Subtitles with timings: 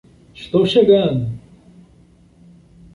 [0.41, 1.25] Estou chegando!